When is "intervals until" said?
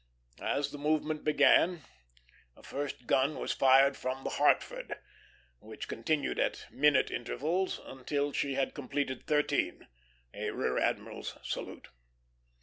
7.11-8.31